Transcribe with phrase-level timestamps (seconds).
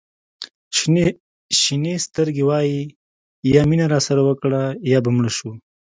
[1.59, 2.81] شینې سترګې وایي
[3.53, 5.49] یا مینه راسره وکړه یا به مړه شو.